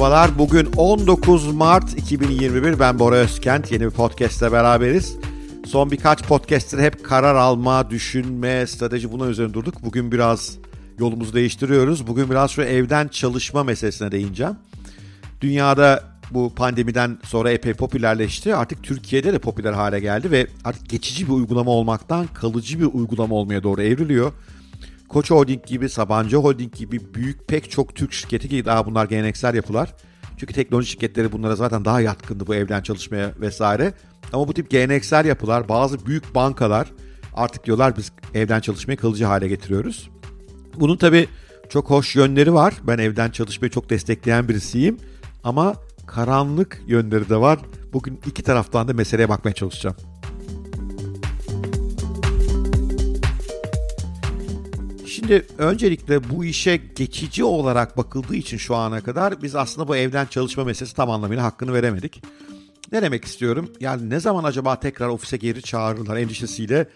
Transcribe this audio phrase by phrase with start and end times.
[0.00, 0.38] merhabalar.
[0.38, 2.80] Bugün 19 Mart 2021.
[2.80, 3.72] Ben Bora Özkent.
[3.72, 5.16] Yeni bir podcast'te beraberiz.
[5.66, 9.74] Son birkaç podcast'te hep karar alma, düşünme, strateji bunun üzerine durduk.
[9.84, 10.58] Bugün biraz
[10.98, 12.06] yolumuzu değiştiriyoruz.
[12.06, 14.56] Bugün biraz şu evden çalışma meselesine değineceğim.
[15.40, 18.54] Dünyada bu pandemiden sonra epey popülerleşti.
[18.54, 23.34] Artık Türkiye'de de popüler hale geldi ve artık geçici bir uygulama olmaktan kalıcı bir uygulama
[23.34, 24.32] olmaya doğru evriliyor.
[25.10, 29.54] Koç Holding gibi, Sabancı Holding gibi büyük pek çok Türk şirketi ki daha bunlar geleneksel
[29.54, 29.94] yapılar.
[30.36, 33.92] Çünkü teknoloji şirketleri bunlara zaten daha yatkındı bu evden çalışmaya vesaire.
[34.32, 36.92] Ama bu tip geleneksel yapılar, bazı büyük bankalar
[37.34, 40.10] artık diyorlar biz evden çalışmayı kalıcı hale getiriyoruz.
[40.80, 41.28] Bunun tabii
[41.68, 42.74] çok hoş yönleri var.
[42.82, 44.96] Ben evden çalışmayı çok destekleyen birisiyim.
[45.44, 45.74] Ama
[46.06, 47.58] karanlık yönleri de var.
[47.92, 49.96] Bugün iki taraftan da meseleye bakmaya çalışacağım.
[55.30, 60.26] Şimdi öncelikle bu işe geçici olarak bakıldığı için şu ana kadar biz aslında bu evden
[60.26, 62.22] çalışma meselesi tam anlamıyla hakkını veremedik.
[62.92, 63.70] Ne demek istiyorum?
[63.80, 66.88] Yani ne zaman acaba tekrar ofise geri çağırırlar endişesiyle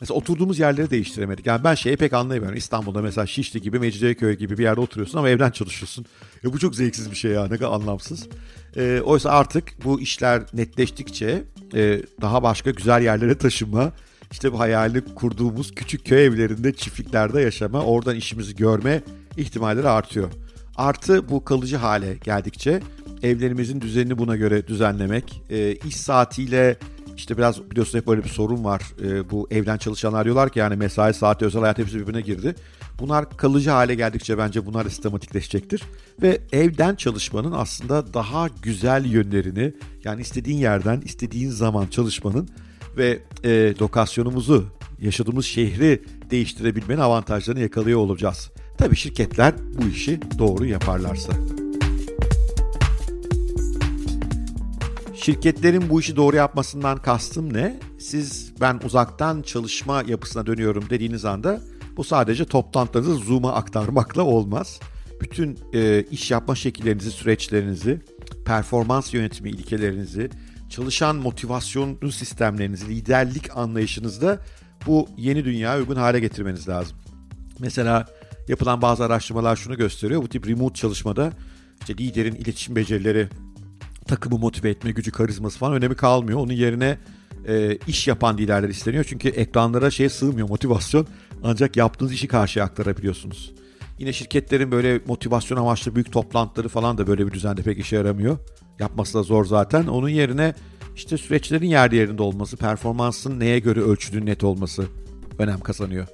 [0.00, 1.46] Mesela oturduğumuz yerleri değiştiremedik.
[1.46, 2.58] Yani ben şeyi pek anlayamıyorum.
[2.58, 6.06] İstanbul'da mesela Şişli gibi, Mecidiyeköy gibi bir yerde oturuyorsun ama evden çalışıyorsun.
[6.44, 7.48] E bu çok zevksiz bir şey ya.
[7.48, 8.28] Ne kadar anlamsız.
[8.76, 11.42] E, oysa artık bu işler netleştikçe
[11.74, 13.92] e, daha başka güzel yerlere taşınma,
[14.30, 19.02] işte bu hayali kurduğumuz küçük köy evlerinde, çiftliklerde yaşama, oradan işimizi görme
[19.36, 20.30] ihtimalleri artıyor.
[20.76, 22.80] Artı bu kalıcı hale geldikçe
[23.22, 26.76] evlerimizin düzenini buna göre düzenlemek, e, iş saatiyle
[27.16, 28.82] işte biraz biliyorsun hep böyle bir sorun var.
[29.04, 32.54] E, bu evden çalışanlar diyorlar ki yani mesai saati, özel hayat hepsi birbirine girdi.
[33.00, 35.82] Bunlar kalıcı hale geldikçe bence bunlar sistematikleşecektir.
[36.22, 39.74] Ve evden çalışmanın aslında daha güzel yönlerini
[40.04, 42.48] yani istediğin yerden istediğin zaman çalışmanın
[42.98, 44.64] ve e, lokasyonumuzu
[45.00, 48.50] yaşadığımız şehri değiştirebilmenin avantajlarını yakalıyor olacağız.
[48.78, 51.32] Tabii şirketler bu işi doğru yaparlarsa.
[55.14, 57.80] Şirketlerin bu işi doğru yapmasından kastım ne?
[57.98, 61.60] Siz ben uzaktan çalışma yapısına dönüyorum dediğiniz anda
[61.96, 64.80] bu sadece toplantılarınızı Zoom'a aktarmakla olmaz.
[65.20, 68.00] Bütün e, iş yapma şekillerinizi, süreçlerinizi,
[68.44, 70.30] performans yönetimi ilkelerinizi,
[70.68, 74.38] çalışan motivasyonlu sistemlerinizi, liderlik anlayışınızda
[74.86, 76.96] bu yeni dünyaya uygun hale getirmeniz lazım.
[77.58, 78.06] Mesela
[78.48, 80.22] yapılan bazı araştırmalar şunu gösteriyor.
[80.22, 81.32] Bu tip remote çalışmada
[81.80, 83.28] işte liderin iletişim becerileri,
[84.06, 86.38] takımı motive etme gücü, karizması falan önemi kalmıyor.
[86.38, 86.98] Onun yerine
[87.46, 89.04] e, iş yapan liderler isteniyor.
[89.08, 91.06] Çünkü ekranlara şey sığmıyor motivasyon.
[91.44, 93.52] Ancak yaptığınız işi karşıya aktarabiliyorsunuz.
[93.98, 98.38] Yine şirketlerin böyle motivasyon amaçlı büyük toplantıları falan da böyle bir düzende pek işe yaramıyor.
[98.78, 99.86] Yapması da zor zaten.
[99.86, 100.54] Onun yerine
[100.96, 104.84] işte süreçlerin yer yerinde olması, performansın neye göre ölçüdüğün net olması
[105.38, 106.06] önem kazanıyor.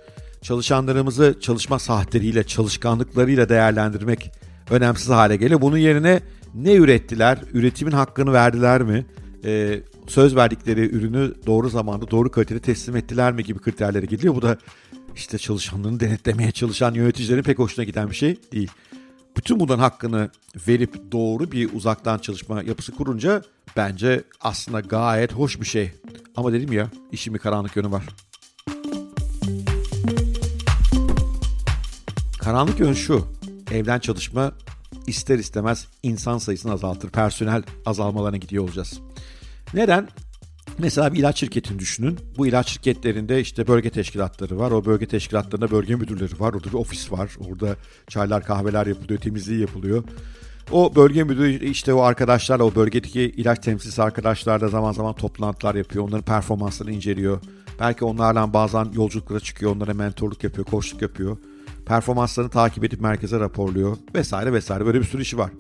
[0.43, 4.31] Çalışanlarımızı çalışma saatleriyle, çalışkanlıklarıyla değerlendirmek
[4.71, 5.61] önemsiz hale geliyor.
[5.61, 6.21] Bunun yerine
[6.55, 9.07] ne ürettiler, üretimin hakkını verdiler mi,
[9.45, 14.35] ee, söz verdikleri ürünü doğru zamanda, doğru kalitede teslim ettiler mi gibi kriterlere gidiliyor.
[14.35, 14.59] Bu da
[15.17, 18.71] işte çalışanlarını denetlemeye çalışan yöneticilerin pek hoşuna giden bir şey değil.
[19.37, 20.31] Bütün bunların hakkını
[20.69, 23.43] verip doğru bir uzaktan çalışma yapısı kurunca
[23.77, 25.93] bence aslında gayet hoş bir şey.
[26.37, 28.05] Ama dedim ya işin bir karanlık yönü var.
[32.39, 33.27] Karanlık yön şu.
[33.71, 34.53] Evden çalışma
[35.07, 37.11] ister istemez insan sayısını azaltır.
[37.11, 39.01] Personel azalmalarına gidiyor olacağız.
[39.75, 40.09] Neden?
[40.79, 42.19] Mesela bir ilaç şirketini düşünün.
[42.39, 44.71] Bu ilaç şirketlerinde işte bölge teşkilatları var.
[44.71, 46.55] O bölge teşkilatlarında bölge müdürleri var.
[46.55, 47.37] Orada bir ofis var.
[47.51, 47.77] Orada
[48.09, 50.05] çaylar kahveler yapılıyor, temizliği yapılıyor.
[50.73, 56.05] O bölge müdürü işte o arkadaşlarla o bölgedeki ilaç temsilcisi arkadaşlarla zaman zaman toplantılar yapıyor.
[56.05, 57.41] Onların performanslarını inceliyor.
[57.81, 59.77] Belki onlarla bazen yolculuklara çıkıyor.
[59.77, 61.37] Onlara mentorluk yapıyor, koçluk yapıyor.
[61.87, 64.87] Performanslarını takip edip merkeze raporluyor vesaire vesaire.
[64.87, 65.51] Böyle bir sürü işi var.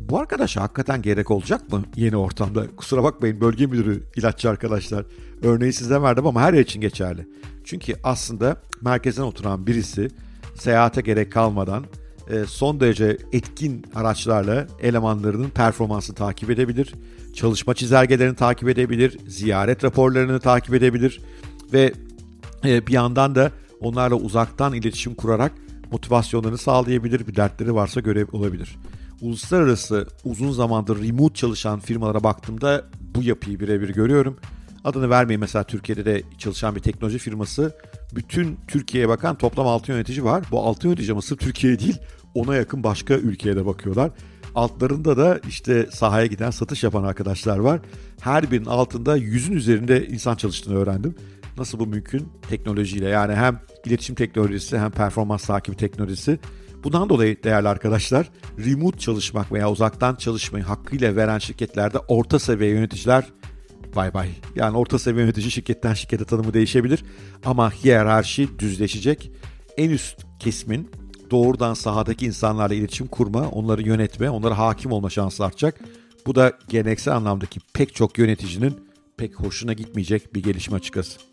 [0.00, 2.66] Bu arkadaşa hakikaten gerek olacak mı yeni ortamda?
[2.76, 5.04] Kusura bakmayın bölge müdürü ilaççı arkadaşlar.
[5.42, 7.28] Örneği size verdim ama her yer için geçerli.
[7.64, 10.08] Çünkü aslında merkezden oturan birisi
[10.54, 11.84] seyahate gerek kalmadan
[12.30, 16.94] e, son derece etkin araçlarla elemanlarının performansını takip edebilir.
[17.34, 19.18] Çalışma çizelgelerini takip edebilir.
[19.28, 21.20] Ziyaret raporlarını takip edebilir.
[21.72, 21.92] Ve
[22.64, 25.52] e, bir yandan da onlarla uzaktan iletişim kurarak
[25.92, 27.26] motivasyonlarını sağlayabilir.
[27.26, 28.76] Bir dertleri varsa görev olabilir
[29.20, 32.84] uluslararası uzun zamandır remote çalışan firmalara baktığımda
[33.14, 34.36] bu yapıyı birebir görüyorum.
[34.84, 37.76] Adını vermeyin mesela Türkiye'de de çalışan bir teknoloji firması.
[38.14, 40.44] Bütün Türkiye'ye bakan toplam 6 yönetici var.
[40.50, 41.98] Bu 6 yönetici ama sırf Türkiye değil
[42.34, 44.10] ona yakın başka ülkeye de bakıyorlar.
[44.54, 47.80] Altlarında da işte sahaya giden satış yapan arkadaşlar var.
[48.20, 51.14] Her birinin altında yüzün üzerinde insan çalıştığını öğrendim.
[51.58, 52.28] Nasıl bu mümkün?
[52.48, 56.38] Teknolojiyle yani hem iletişim teknolojisi hem performans takibi teknolojisi
[56.84, 63.24] Bundan dolayı değerli arkadaşlar remote çalışmak veya uzaktan çalışmayı hakkıyla veren şirketlerde orta seviye yöneticiler
[63.96, 64.28] bay bay.
[64.56, 67.04] Yani orta seviye yönetici şirketten şirkete tanımı değişebilir
[67.44, 69.32] ama hiyerarşi düzleşecek.
[69.76, 70.90] En üst kesimin
[71.30, 75.80] doğrudan sahadaki insanlarla iletişim kurma, onları yönetme, onlara hakim olma şansı artacak.
[76.26, 81.29] Bu da geleneksel anlamdaki pek çok yöneticinin pek hoşuna gitmeyecek bir gelişme açıkçası.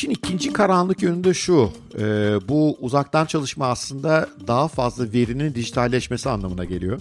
[0.00, 1.70] İşin ikinci karanlık yönü de şu.
[1.98, 2.02] E,
[2.48, 7.00] bu uzaktan çalışma aslında daha fazla verinin dijitalleşmesi anlamına geliyor.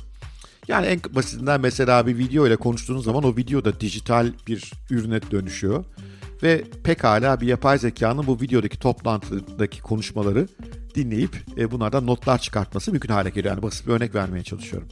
[0.67, 5.21] Yani en basitinden mesela bir video ile konuştuğunuz zaman o video da dijital bir ürüne
[5.31, 5.85] dönüşüyor.
[6.43, 10.47] Ve pekala bir yapay zekanın bu videodaki toplantıdaki konuşmaları
[10.95, 13.53] dinleyip e, bunlardan notlar çıkartması mümkün hale geliyor.
[13.55, 14.87] Yani basit bir örnek vermeye çalışıyorum.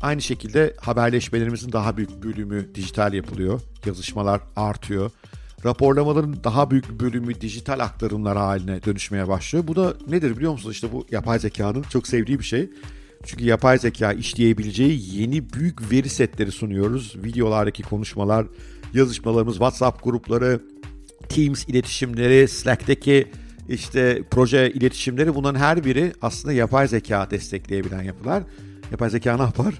[0.00, 3.60] Aynı şekilde haberleşmelerimizin daha büyük bölümü dijital yapılıyor.
[3.86, 5.10] Yazışmalar artıyor.
[5.64, 9.66] Raporlamaların daha büyük bölümü dijital aktarımlar haline dönüşmeye başlıyor.
[9.66, 10.74] Bu da nedir biliyor musunuz?
[10.74, 12.70] İşte bu yapay zekanın çok sevdiği bir şey.
[13.24, 17.16] Çünkü yapay zeka işleyebileceği yeni büyük veri setleri sunuyoruz.
[17.24, 18.46] Videolardaki konuşmalar,
[18.94, 20.60] yazışmalarımız, WhatsApp grupları,
[21.28, 23.28] Teams iletişimleri, Slack'teki
[23.68, 28.42] işte proje iletişimleri bunların her biri aslında yapay zeka destekleyebilen yapılar.
[28.90, 29.74] Yapay zeka ne yapar?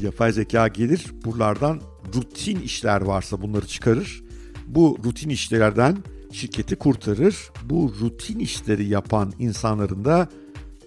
[0.00, 1.80] Yapay zeka gelir buralardan
[2.14, 4.22] rutin işler varsa bunları çıkarır.
[4.66, 5.98] Bu rutin işlerden
[6.32, 7.50] şirketi kurtarır.
[7.64, 10.28] Bu rutin işleri yapan insanların da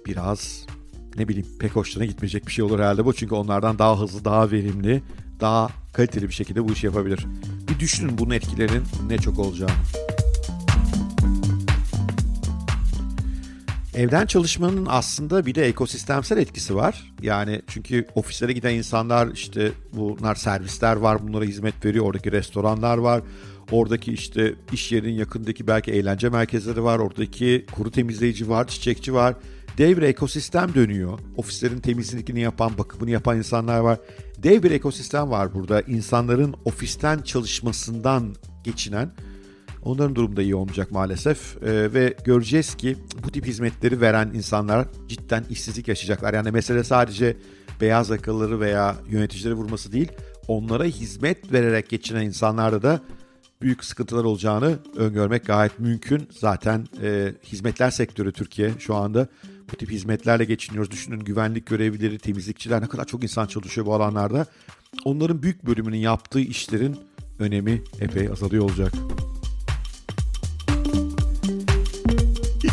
[0.05, 0.65] biraz
[1.17, 3.13] ne bileyim pek hoşlarına gitmeyecek bir şey olur herhalde bu.
[3.13, 5.03] Çünkü onlardan daha hızlı, daha verimli,
[5.39, 7.25] daha kaliteli bir şekilde bu işi yapabilir.
[7.69, 10.04] Bir düşünün bunun etkilerinin ne çok olacağını.
[13.95, 17.13] Evden çalışmanın aslında bir de ekosistemsel etkisi var.
[17.21, 22.05] Yani çünkü ofislere giden insanlar işte bunlar servisler var bunlara hizmet veriyor.
[22.05, 23.21] Oradaki restoranlar var.
[23.71, 26.99] Oradaki işte iş yerinin yakındaki belki eğlence merkezleri var.
[26.99, 29.35] Oradaki kuru temizleyici var, çiçekçi var.
[29.77, 31.19] Dev bir ekosistem dönüyor.
[31.37, 33.99] Ofislerin temizliğini yapan, bakımını yapan insanlar var.
[34.37, 35.81] Dev bir ekosistem var burada.
[35.81, 39.11] İnsanların ofisten çalışmasından geçinen
[39.85, 44.87] Onların durumu da iyi olmayacak maalesef ee, ve göreceğiz ki bu tip hizmetleri veren insanlar
[45.07, 46.33] cidden işsizlik yaşayacaklar.
[46.33, 47.37] Yani mesele sadece
[47.81, 50.11] beyaz yakalıları veya yöneticileri vurması değil,
[50.47, 53.01] onlara hizmet vererek geçinen insanlarda da
[53.61, 56.29] büyük sıkıntılar olacağını öngörmek gayet mümkün.
[56.39, 59.27] Zaten e, hizmetler sektörü Türkiye şu anda
[59.71, 60.91] bu tip hizmetlerle geçiniyoruz.
[60.91, 64.45] Düşünün güvenlik görevlileri, temizlikçiler ne kadar çok insan çalışıyor bu alanlarda.
[65.05, 66.97] Onların büyük bölümünün yaptığı işlerin
[67.39, 68.93] önemi epey azalıyor olacak.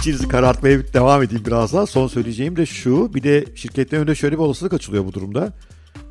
[0.02, 1.86] İçinizi karartmaya devam edeyim biraz daha.
[1.86, 3.14] Son söyleyeceğim de şu.
[3.14, 5.52] Bir de şirketlerin önünde şöyle bir olasılık açılıyor bu durumda.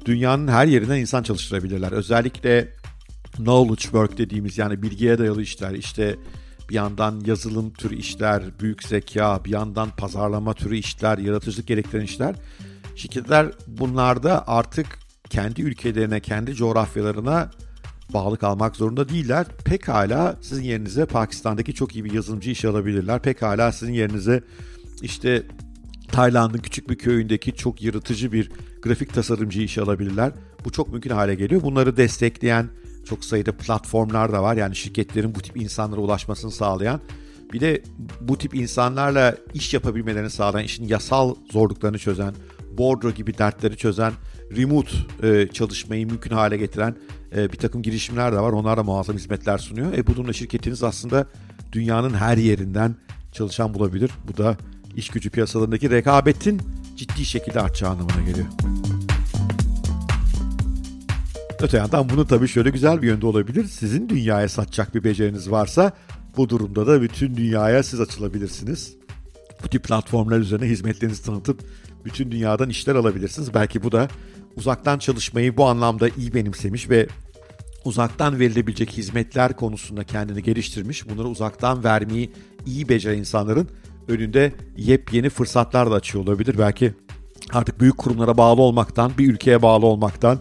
[0.06, 1.92] Dünyanın her yerinden insan çalıştırabilirler.
[1.92, 2.74] Özellikle
[3.36, 5.72] knowledge work dediğimiz yani bilgiye dayalı işler.
[5.72, 6.16] İşte
[6.70, 12.36] bir yandan yazılım türü işler, büyük zeka, bir yandan pazarlama türü işler, yaratıcılık gerektiren işler.
[12.96, 14.88] Şirketler bunlarda artık
[15.30, 17.52] kendi ülkelerine, kendi coğrafyalarına
[18.13, 19.48] bağlı kalmak zorunda değiller.
[19.66, 23.21] Pekala sizin yerinize Pakistan'daki çok iyi bir yazılımcı işe alabilirler.
[23.21, 24.44] Pekala sizin yerinize
[25.02, 25.44] işte
[26.12, 30.31] Tayland'ın küçük bir köyündeki çok yaratıcı bir grafik tasarımcı işe alabilirler.
[30.66, 31.62] Bu çok mümkün hale geliyor.
[31.62, 32.69] Bunları destekleyen
[33.06, 34.56] çok sayıda platformlar da var.
[34.56, 37.02] Yani şirketlerin bu tip insanlara ulaşmasını sağlayan.
[37.54, 37.83] Bir de
[38.21, 42.33] bu tip insanlarla iş yapabilmelerini sağlayan, işin yasal zorluklarını çözen,
[42.78, 44.14] Bordro gibi dertleri çözen,
[44.58, 44.92] remote
[45.24, 46.96] e, çalışmayı mümkün hale getiren
[47.36, 48.52] e, bir takım girişimler de var.
[48.52, 49.94] Onlar da muazzam hizmetler sunuyor.
[49.94, 51.28] E bu durumda şirketiniz aslında
[51.72, 52.96] dünyanın her yerinden
[53.31, 54.12] çalışan bulabilir.
[54.28, 54.58] Bu da
[54.96, 56.62] iş gücü piyasalarındaki rekabetin
[56.96, 58.48] ciddi şekilde artacağı anlamına geliyor.
[61.62, 63.66] Öte yandan bunu tabii şöyle güzel bir yönde olabilir.
[63.66, 65.92] Sizin dünyaya satacak bir beceriniz varsa
[66.38, 68.94] bu durumda da bütün dünyaya siz açılabilirsiniz.
[69.64, 71.60] Bu tip platformlar üzerine hizmetlerinizi tanıtıp
[72.06, 73.54] bütün dünyadan işler alabilirsiniz.
[73.54, 74.08] Belki bu da
[74.58, 77.08] uzaktan çalışmayı bu anlamda iyi benimsemiş ve
[77.86, 82.31] uzaktan verilebilecek hizmetler konusunda kendini geliştirmiş, bunları uzaktan vermeyi
[82.66, 83.68] iyi beceren insanların
[84.08, 86.56] önünde yepyeni fırsatlar da açıyor olabilir.
[86.60, 86.94] Belki
[87.54, 90.40] artık büyük kurumlara bağlı olmaktan, bir ülkeye bağlı olmaktan,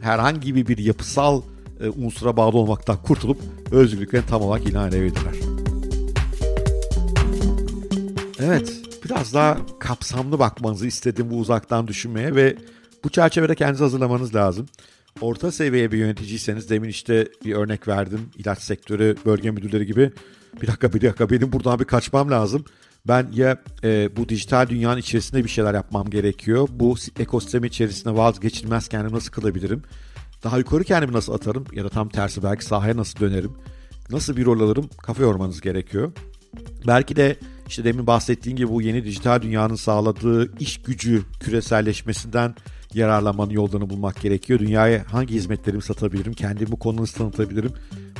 [0.00, 1.42] herhangi bir yapısal
[1.80, 3.38] e, unsura bağlı olmaktan kurtulup
[3.70, 5.34] özgürlüklerini tam olarak ilan edebilirler.
[8.40, 8.72] Evet,
[9.04, 12.56] biraz daha kapsamlı bakmanızı istedim bu uzaktan düşünmeye ve
[13.04, 14.66] bu çerçevede kendinizi hazırlamanız lazım.
[15.20, 18.20] Orta seviye bir yöneticiyseniz demin işte bir örnek verdim.
[18.36, 20.12] ilaç sektörü, bölge müdürleri gibi.
[20.62, 22.64] Bir dakika bir dakika benim buradan bir kaçmam lazım.
[23.08, 26.68] Ben ya e, bu dijital dünyanın içerisinde bir şeyler yapmam gerekiyor.
[26.70, 29.82] Bu ekosistem içerisinde vazgeçilmez kendimi nasıl kılabilirim?
[30.44, 31.64] Daha yukarı kendimi nasıl atarım?
[31.72, 33.52] Ya da tam tersi belki sahaya nasıl dönerim?
[34.10, 34.90] Nasıl bir rol alırım?
[35.02, 36.12] Kafa yormanız gerekiyor.
[36.86, 37.36] Belki de
[37.68, 42.54] işte demin bahsettiğim gibi bu yeni dijital dünyanın sağladığı iş gücü küreselleşmesinden
[42.94, 44.58] yararlanmanın yollarını bulmak gerekiyor.
[44.58, 47.72] Dünyaya hangi hizmetlerimi satabilirim, kendimi bu konuda tanıtabilirim.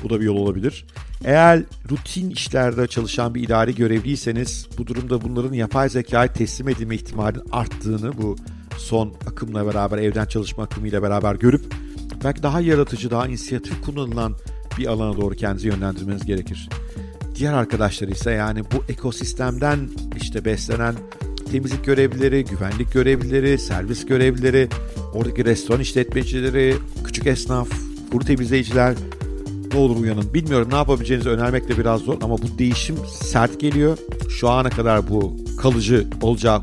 [0.02, 0.87] Bu da bir yol olabilir.
[1.25, 7.44] Eğer rutin işlerde çalışan bir idari görevliyseniz bu durumda bunların yapay zekaya teslim edilme ihtimalinin
[7.52, 8.37] arttığını bu
[8.78, 11.75] son akımla beraber evden çalışma akımıyla beraber görüp
[12.25, 14.34] belki daha yaratıcı, daha inisiyatif kullanılan
[14.78, 16.68] bir alana doğru kendinizi yönlendirmeniz gerekir.
[17.34, 20.94] Diğer arkadaşlar ise yani bu ekosistemden işte beslenen
[21.50, 24.68] temizlik görevlileri, güvenlik görevlileri, servis görevlileri,
[25.14, 26.74] oradaki restoran işletmecileri,
[27.04, 27.68] küçük esnaf,
[28.12, 28.94] kuru temizleyiciler
[29.72, 30.34] ne olur uyanın.
[30.34, 33.98] Bilmiyorum ne yapabileceğinizi önermek de biraz zor ama bu değişim sert geliyor.
[34.28, 36.62] Şu ana kadar bu kalıcı olacağı,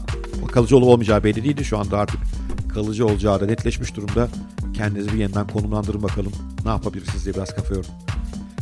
[0.51, 1.65] kalıcı olup olmayacağı belli değildi.
[1.65, 2.19] Şu anda artık
[2.73, 4.27] kalıcı olacağı da netleşmiş durumda.
[4.73, 6.31] Kendinizi bir yeniden konumlandırın bakalım.
[6.65, 7.89] Ne yapabilirsiniz diye biraz kafa yorun.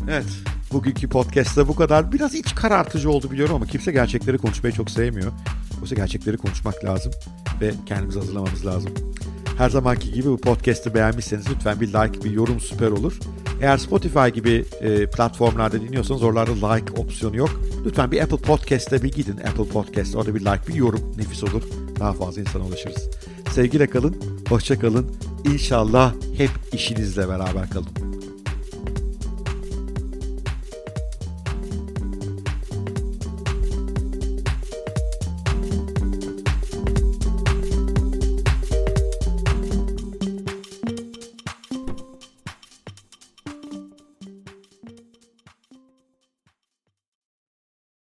[0.10, 0.26] Evet,
[0.74, 2.12] bugünkü podcast'ta bu kadar.
[2.12, 5.32] Biraz iç karartıcı oldu biliyorum ama kimse gerçekleri konuşmayı çok sevmiyor.
[5.84, 7.12] Oysa gerçekleri konuşmak lazım
[7.62, 8.92] ve kendimizi hazırlamamız lazım.
[9.58, 13.20] Her zamanki gibi bu podcast'ı beğenmişseniz lütfen bir like, bir yorum süper olur.
[13.62, 17.62] Eğer Spotify gibi e, platformlarda dinliyorsanız oralarda like opsiyonu yok.
[17.86, 19.38] Lütfen bir Apple Podcast'te bir gidin.
[19.38, 21.64] Apple Podcast orada bir like, bir yorum nefis olur.
[22.00, 23.10] Daha fazla insana ulaşırız.
[23.52, 24.16] Sevgiyle kalın,
[24.50, 25.12] hoşça kalın.
[25.46, 28.03] İnşallah hep işinizle beraber kalın.